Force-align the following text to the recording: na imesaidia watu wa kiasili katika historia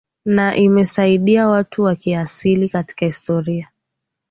na 0.25 0.53
imesaidia 0.55 1.47
watu 1.47 1.83
wa 1.83 1.95
kiasili 1.95 2.69
katika 2.69 3.05
historia 3.05 3.69